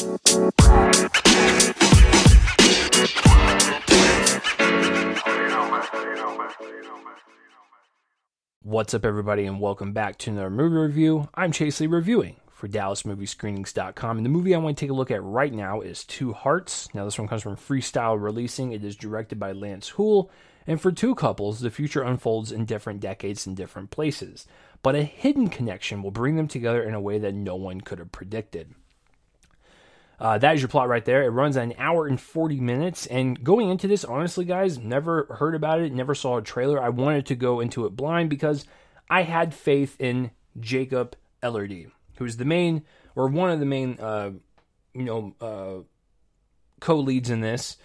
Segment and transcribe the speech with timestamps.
[0.00, 0.14] What's
[8.94, 11.28] up, everybody, and welcome back to another movie review.
[11.34, 15.10] I'm Chase Lee reviewing for DallasMovieScreenings.com, and the movie I want to take a look
[15.10, 16.88] at right now is Two Hearts.
[16.94, 18.72] Now, this one comes from Freestyle Releasing.
[18.72, 20.30] It is directed by Lance Hool,
[20.66, 24.46] and for two couples, the future unfolds in different decades and different places,
[24.82, 27.98] but a hidden connection will bring them together in a way that no one could
[27.98, 28.74] have predicted.
[30.20, 31.22] Uh, that is your plot right there.
[31.22, 33.06] It runs an hour and 40 minutes.
[33.06, 36.80] And going into this, honestly, guys, never heard about it, never saw a trailer.
[36.80, 38.66] I wanted to go into it blind because
[39.08, 42.82] I had faith in Jacob Elordi, who's the main,
[43.16, 44.32] or one of the main, uh,
[44.92, 45.82] you know, uh,
[46.80, 47.78] co leads in this.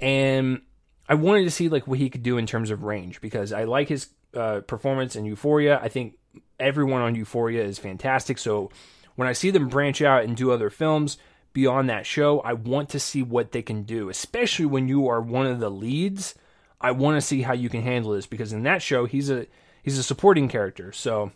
[0.00, 0.62] And
[1.08, 3.64] I wanted to see like what he could do in terms of range because I
[3.64, 5.78] like his uh, performance in Euphoria.
[5.82, 6.16] I think
[6.58, 8.38] everyone on Euphoria is fantastic.
[8.38, 8.70] So
[9.14, 11.18] when I see them branch out and do other films,
[11.56, 12.40] beyond that show.
[12.40, 15.70] I want to see what they can do, especially when you are one of the
[15.70, 16.34] leads.
[16.82, 19.46] I want to see how you can handle this because in that show he's a
[19.82, 20.92] he's a supporting character.
[20.92, 21.32] So,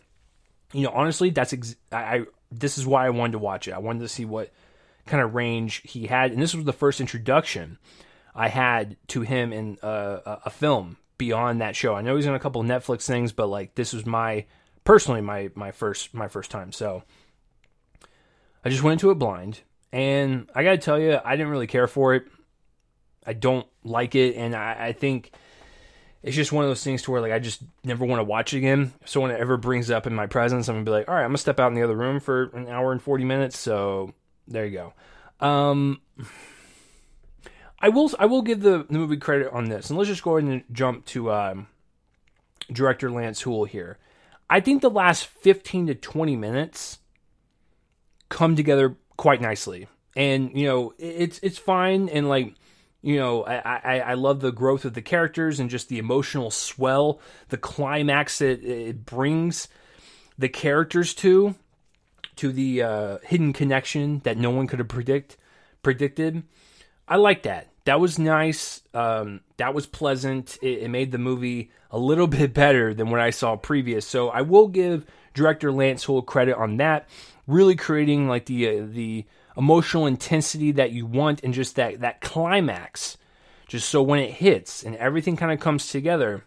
[0.73, 3.71] you know, honestly, that's ex- I, I this is why I wanted to watch it.
[3.71, 4.51] I wanted to see what
[5.07, 7.79] kind of range he had, and this was the first introduction
[8.35, 11.95] I had to him in a, a film beyond that show.
[11.95, 14.45] I know he's in a couple Netflix things, but like this was my
[14.83, 16.71] personally my my first my first time.
[16.71, 17.01] So
[18.63, 19.61] I just went into it blind.
[19.91, 22.25] And I got to tell you, I didn't really care for it.
[23.25, 24.35] I don't like it.
[24.35, 25.31] And I, I, think
[26.23, 28.53] it's just one of those things to where, like, I just never want to watch
[28.53, 28.93] it again.
[29.01, 31.25] If someone ever brings it up in my presence, I'm to be like, all right,
[31.25, 33.59] I'm to step out in the other room for an hour and 40 minutes.
[33.59, 34.13] So
[34.47, 34.93] there you
[35.39, 35.45] go.
[35.45, 36.01] Um,
[37.79, 40.37] I will I will give the, the movie credit on this, and let's just go
[40.37, 41.67] ahead and jump to um,
[42.71, 43.97] director Lance Hool here.
[44.49, 46.99] I think the last 15 to 20 minutes
[48.29, 49.87] come together quite nicely.
[50.15, 52.55] And you know, it's it's fine and like
[53.01, 56.51] you know, I, I, I love the growth of the characters and just the emotional
[56.51, 59.67] swell, the climax that it brings
[60.37, 61.55] the characters to,
[62.35, 65.37] to the uh, hidden connection that no one could have predict
[65.81, 66.43] predicted.
[67.07, 67.69] I like that.
[67.85, 68.81] That was nice.
[68.93, 70.57] Um, that was pleasant.
[70.61, 74.05] It, it made the movie a little bit better than what I saw previous.
[74.05, 77.07] So I will give director Lance Hool credit on that
[77.47, 79.25] really creating like the uh, the
[79.57, 83.17] emotional intensity that you want and just that that climax
[83.67, 86.45] just so when it hits and everything kind of comes together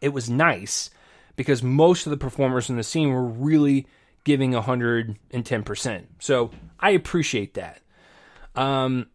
[0.00, 0.90] it was nice
[1.36, 3.86] because most of the performers in the scene were really
[4.24, 7.80] giving 110% so i appreciate that.
[8.54, 9.08] Um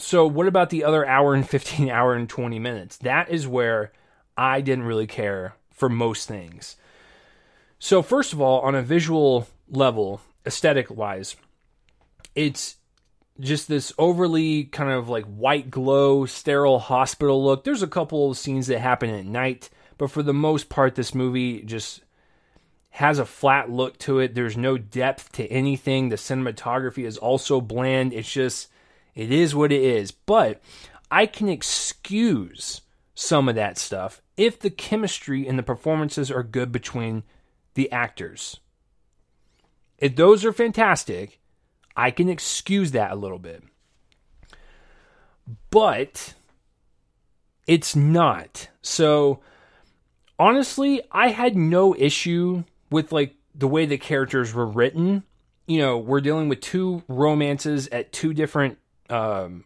[0.00, 2.96] so what about the other hour and 15 hour and 20 minutes?
[2.98, 3.92] That is where
[4.36, 6.76] i didn't really care for most things
[7.78, 11.36] so first of all on a visual level aesthetic wise,
[12.34, 12.76] it's
[13.40, 17.64] just this overly kind of like white glow, sterile hospital look.
[17.64, 21.14] There's a couple of scenes that happen at night, but for the most part, this
[21.14, 22.02] movie just
[22.90, 24.34] has a flat look to it.
[24.34, 26.08] There's no depth to anything.
[26.08, 28.12] The cinematography is also bland.
[28.12, 28.68] It's just,
[29.14, 30.10] it is what it is.
[30.10, 30.60] But
[31.10, 32.80] I can excuse
[33.14, 37.22] some of that stuff if the chemistry and the performances are good between
[37.74, 38.60] the actors.
[39.98, 41.40] If those are fantastic,
[41.96, 43.62] I can excuse that a little bit.
[45.70, 46.34] But
[47.66, 48.68] it's not.
[48.82, 49.40] So
[50.38, 55.24] honestly, I had no issue with like the way the characters were written.
[55.66, 58.78] You know, we're dealing with two romances at two different
[59.10, 59.64] um,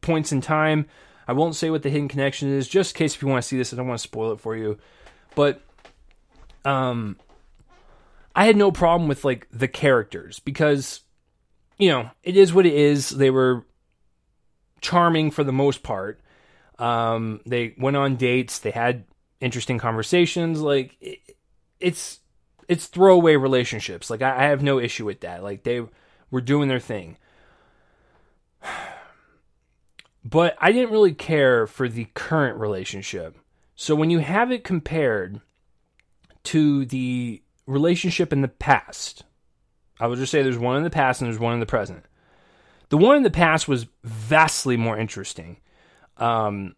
[0.00, 0.86] points in time.
[1.28, 3.48] I won't say what the hidden connection is, just in case if you want to
[3.48, 4.78] see this, I don't want to spoil it for you.
[5.36, 5.62] But
[6.64, 7.16] um,
[8.34, 11.02] I had no problem with like the characters because
[11.80, 13.08] you know, it is what it is.
[13.08, 13.64] They were
[14.82, 16.20] charming for the most part.
[16.78, 19.04] Um, they went on dates, they had
[19.40, 21.18] interesting conversations like it,
[21.78, 22.20] it's
[22.68, 24.10] it's throwaway relationships.
[24.10, 25.42] Like I, I have no issue with that.
[25.42, 25.82] Like they
[26.30, 27.16] were doing their thing.
[30.22, 33.38] But I didn't really care for the current relationship.
[33.74, 35.40] So when you have it compared
[36.44, 39.24] to the relationship in the past.
[39.98, 42.04] I will just say there's one in the past and there's one in the present.
[42.88, 45.58] The one in the past was vastly more interesting.
[46.16, 46.74] Um,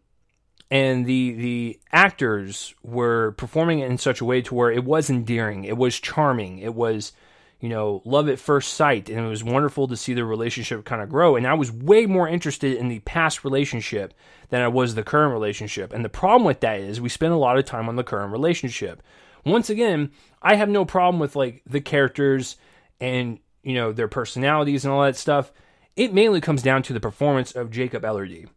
[0.71, 5.11] and the the actors were performing it in such a way to where it was
[5.11, 7.13] endearing, it was charming, it was
[7.61, 11.03] you know love at first sight, and it was wonderful to see the relationship kind
[11.03, 11.37] of grow.
[11.37, 14.15] And I was way more interested in the past relationship
[14.49, 15.93] than I was the current relationship.
[15.93, 18.33] And the problem with that is we spend a lot of time on the current
[18.33, 19.03] relationship
[19.45, 20.11] once again,
[20.41, 22.57] I have no problem with like the characters
[23.01, 25.53] and you know, their personalities and all that stuff,
[25.97, 28.49] it mainly comes down to the performance of Jacob Elordi.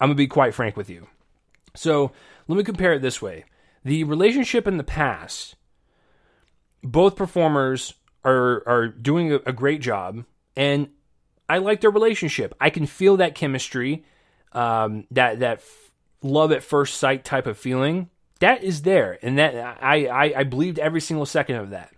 [0.00, 1.06] I'm gonna be quite frank with you.
[1.74, 2.12] So
[2.46, 3.44] let me compare it this way:
[3.84, 5.56] the relationship in the past,
[6.82, 7.94] both performers
[8.24, 10.24] are are doing a, a great job,
[10.56, 10.88] and
[11.48, 12.54] I like their relationship.
[12.60, 14.04] I can feel that chemistry,
[14.52, 15.92] um, that that f-
[16.22, 18.10] love at first sight type of feeling.
[18.40, 21.92] That is there, and that I, I I believed every single second of that.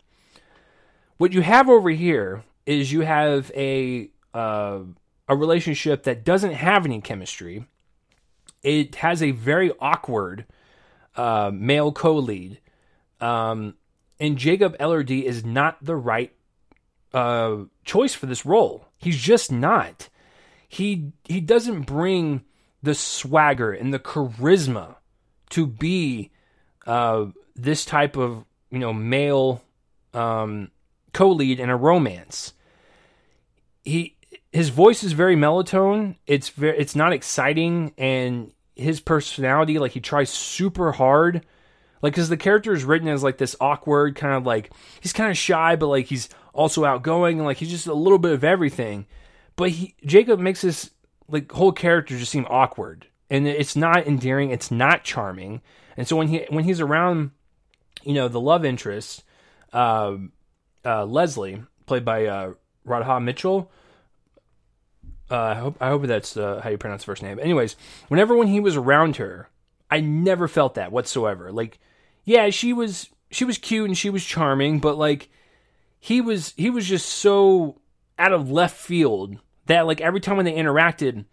[1.16, 4.80] What you have over here is you have a uh,
[5.28, 7.66] a relationship that doesn't have any chemistry.
[8.62, 10.44] It has a very awkward
[11.14, 12.60] uh, male co-lead,
[13.20, 13.74] um,
[14.20, 16.32] and Jacob Elordi is not the right
[17.14, 18.88] uh, choice for this role.
[18.98, 20.10] He's just not.
[20.68, 22.44] He he doesn't bring
[22.82, 24.95] the swagger and the charisma
[25.50, 26.30] to be
[26.86, 29.62] uh, this type of you know male
[30.14, 30.70] um,
[31.12, 32.52] co-lead in a romance.
[33.84, 34.16] He
[34.52, 36.16] his voice is very melatonin.
[36.26, 41.44] It's very it's not exciting, and his personality like he tries super hard.
[42.02, 44.70] Like, because the character is written as like this awkward kind of like
[45.00, 48.18] he's kind of shy, but like he's also outgoing and like he's just a little
[48.18, 49.06] bit of everything.
[49.56, 50.90] But he Jacob makes his
[51.28, 54.50] like whole character just seem awkward, and it's not endearing.
[54.50, 55.62] It's not charming.
[55.96, 57.30] And so when he when he's around,
[58.04, 59.24] you know, the love interest,
[59.72, 60.16] uh,
[60.84, 62.52] uh, Leslie, played by uh,
[62.84, 63.70] Radha Mitchell.
[65.28, 67.38] Uh, I hope I hope that's how you pronounce the first name.
[67.40, 67.76] Anyways,
[68.08, 69.48] whenever when he was around her,
[69.90, 71.50] I never felt that whatsoever.
[71.50, 71.80] Like,
[72.24, 75.28] yeah, she was she was cute and she was charming, but like
[75.98, 77.80] he was he was just so
[78.18, 81.24] out of left field that like every time when they interacted,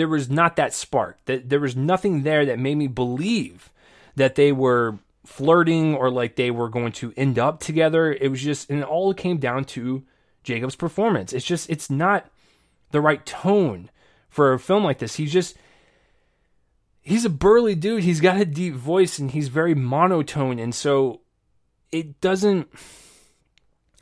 [0.00, 1.18] there was not that spark.
[1.26, 3.70] That there was nothing there that made me believe
[4.16, 8.12] that they were flirting or like they were going to end up together.
[8.12, 10.02] It was just and it all came down to
[10.42, 11.32] Jacob's performance.
[11.32, 12.26] It's just it's not
[12.90, 13.90] the right tone
[14.28, 15.16] for a film like this.
[15.16, 15.56] He's just
[17.02, 18.04] he's a burly dude.
[18.04, 21.20] He's got a deep voice and he's very monotone and so
[21.92, 22.68] it doesn't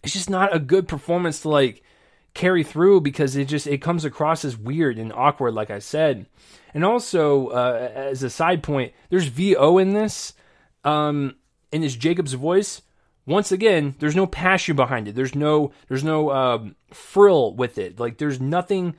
[0.03, 1.83] it's just not a good performance to like
[2.39, 6.27] carry through because it just it comes across as weird and awkward like i said.
[6.73, 10.35] And also uh, as a side point there's vo in this
[10.85, 11.35] um
[11.73, 12.81] in this jacob's voice.
[13.27, 15.17] Once again there's no passion behind it.
[15.17, 17.99] There's no there's no um, frill with it.
[17.99, 18.95] Like there's nothing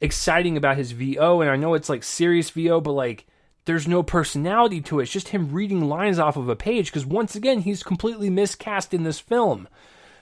[0.00, 3.26] exciting about his vo and i know it's like serious vo but like
[3.64, 5.02] there's no personality to it.
[5.02, 8.94] It's just him reading lines off of a page because once again he's completely miscast
[8.94, 9.68] in this film.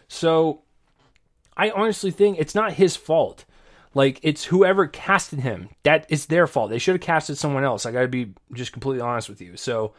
[0.09, 0.63] So
[1.57, 3.45] I honestly think it's not his fault.
[3.95, 5.71] Like it's whoever casted him.
[5.83, 6.71] That is their fault.
[6.71, 7.87] They should have casted someone else.
[7.87, 9.57] I got to be just completely honest with you.
[9.57, 9.95] So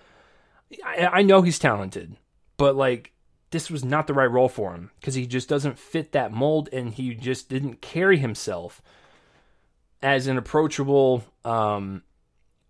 [0.85, 2.15] I, I know he's talented,
[2.57, 3.13] but like
[3.49, 6.69] this was not the right role for him because he just doesn't fit that mold,
[6.73, 8.81] and he just didn't carry himself
[10.01, 12.03] as an approachable, um,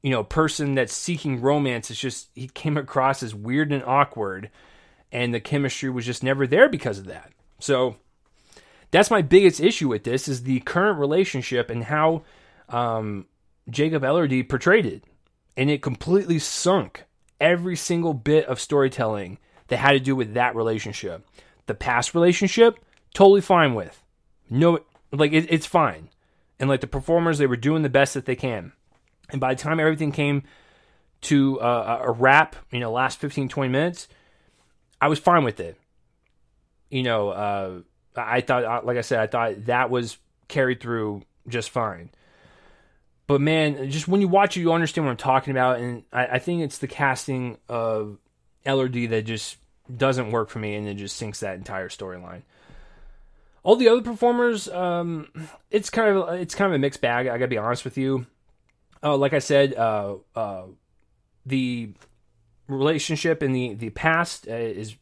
[0.03, 1.91] you know, person that's seeking romance.
[1.91, 4.49] It's just he came across as weird and awkward
[5.11, 7.31] and the chemistry was just never there because of that.
[7.59, 7.97] So
[8.91, 12.23] that's my biggest issue with this is the current relationship and how
[12.69, 13.25] um,
[13.69, 15.03] Jacob Elordi portrayed it,
[15.55, 17.03] and it completely sunk
[17.39, 19.37] every single bit of storytelling
[19.67, 21.25] that had to do with that relationship.
[21.65, 22.79] The past relationship,
[23.13, 24.03] totally fine with.
[24.49, 24.79] No,
[25.11, 26.09] like it, it's fine,
[26.59, 28.71] and like the performers, they were doing the best that they can.
[29.29, 30.43] And by the time everything came
[31.21, 34.07] to uh, a wrap, you know, last 15, 20 minutes,
[35.01, 35.77] I was fine with it.
[36.89, 37.79] You know, uh,
[38.25, 42.09] I thought, uh, like I said, I thought that was carried through just fine.
[43.27, 46.27] But man, just when you watch it, you understand what I'm talking about, and I,
[46.27, 48.17] I think it's the casting of
[48.65, 49.57] Elordi that just
[49.95, 52.43] doesn't work for me, and it just sinks that entire storyline.
[53.63, 55.27] All the other performers, um,
[55.69, 57.27] it's kind of it's kind of a mixed bag.
[57.27, 58.25] I gotta be honest with you.
[59.03, 60.63] Uh, like I said, uh, uh,
[61.45, 61.91] the
[62.67, 64.95] relationship in the the past uh, is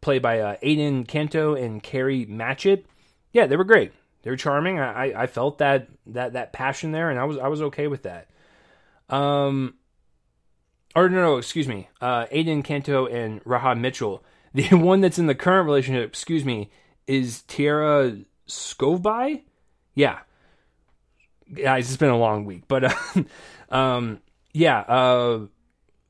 [0.00, 2.84] played by uh, Aiden Canto and Kari Matchett.
[3.32, 3.92] Yeah, they were great.
[4.22, 4.80] They were charming.
[4.80, 8.02] I, I felt that that that passion there, and I was I was okay with
[8.04, 8.28] that.
[9.08, 9.74] Um,
[10.94, 11.88] or no, no, excuse me.
[12.00, 14.24] Uh, Aiden Canto and Radha Mitchell.
[14.56, 16.70] The one that's in the current relationship, excuse me,
[17.06, 19.42] is Tiera Skovbye.
[19.94, 20.20] Yeah,
[21.52, 23.22] guys, it's been a long week, but uh,
[23.68, 24.22] um,
[24.54, 24.78] yeah.
[24.78, 25.40] Uh,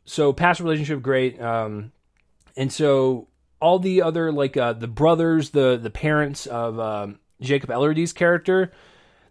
[0.06, 1.92] so past relationship great um
[2.56, 3.28] and so
[3.60, 8.72] all the other like uh the brothers the the parents of um jacob elordi's character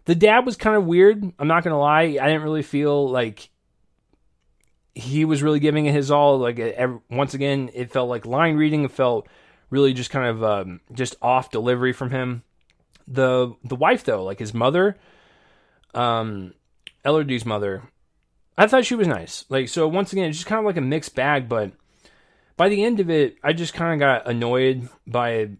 [0.04, 3.50] the dad was kind of weird i'm not gonna lie i didn't really feel like
[4.94, 8.56] he was really giving it his all like every, once again it felt like line
[8.56, 9.28] reading it felt
[9.68, 12.42] really just kind of um, just off delivery from him
[13.08, 14.96] the the wife though, like his mother,
[15.94, 16.54] um,
[17.04, 17.84] Elordi's mother,
[18.58, 19.44] I thought she was nice.
[19.48, 21.48] Like so, once again, it's just kind of like a mixed bag.
[21.48, 21.72] But
[22.56, 25.50] by the end of it, I just kind of got annoyed by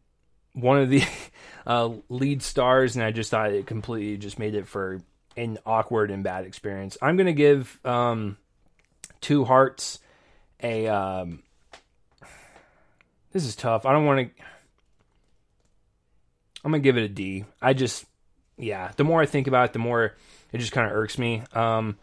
[0.53, 1.03] one of the
[1.67, 5.01] uh, lead stars, and I just thought it completely just made it for
[5.37, 6.97] an awkward and bad experience.
[7.03, 8.39] I'm gonna give um,
[9.21, 9.99] Two Hearts
[10.63, 10.87] a.
[10.89, 11.43] Um,
[13.33, 13.85] this is tough.
[13.85, 14.43] I don't want to.
[16.65, 17.45] I'm gonna give it a D.
[17.61, 18.07] I just,
[18.57, 18.91] yeah.
[18.97, 20.17] The more I think about it, the more
[20.53, 21.43] it just kind of irks me.
[21.53, 21.99] Um,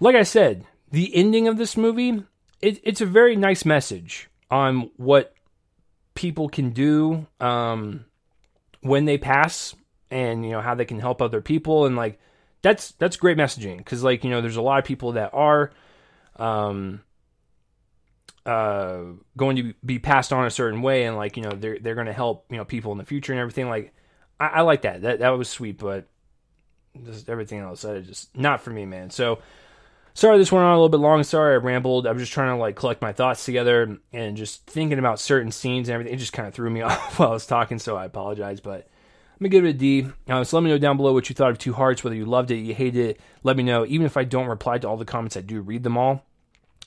[0.00, 2.24] like I said, the ending of this movie,
[2.60, 5.34] it, it's a very nice message on what
[6.14, 8.04] people can do um,
[8.80, 9.74] when they pass,
[10.10, 12.18] and you know how they can help other people, and like
[12.62, 15.70] that's that's great messaging because like you know there's a lot of people that are
[16.36, 17.02] um,
[18.44, 19.02] uh,
[19.36, 22.06] going to be passed on a certain way, and like you know they're they're going
[22.06, 23.68] to help you know people in the future and everything.
[23.68, 23.94] Like
[24.40, 25.02] I, I like that.
[25.02, 26.08] That that was sweet, but
[27.04, 29.10] just everything else, that is just not for me, man.
[29.10, 29.40] So
[30.16, 31.22] sorry this went on a little bit long.
[31.22, 32.06] Sorry I rambled.
[32.06, 35.52] I was just trying to like collect my thoughts together and just thinking about certain
[35.52, 36.14] scenes and everything.
[36.14, 38.60] It just kind of threw me off while I was talking, so I apologize.
[38.60, 38.88] But
[39.34, 40.08] let me give it a D.
[40.26, 42.24] Uh, so let me know down below what you thought of Two Hearts, whether you
[42.24, 43.20] loved it, you hated it.
[43.42, 43.84] Let me know.
[43.86, 46.24] Even if I don't reply to all the comments, I do read them all.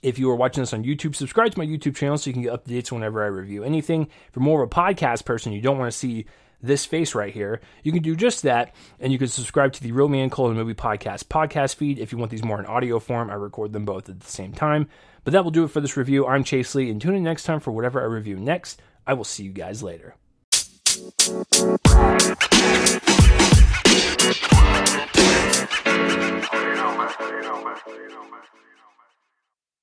[0.01, 2.41] If you are watching this on YouTube, subscribe to my YouTube channel so you can
[2.41, 4.03] get updates whenever I review anything.
[4.03, 6.25] If you're more of a podcast person, you don't want to see
[6.62, 9.92] this face right here, you can do just that, and you can subscribe to the
[9.92, 13.30] Real Man Colon Movie Podcast podcast feed if you want these more in audio form.
[13.30, 14.89] I record them both at the same time.
[15.24, 16.25] But that will do it for this review.
[16.25, 18.82] I'm Chase Lee, and tune in next time for whatever I review next.
[19.06, 20.16] I will see you guys later.
[20.39, 21.36] You
[26.75, 27.10] know, man.
[27.20, 27.78] You know, man.
[27.88, 28.42] You know, man.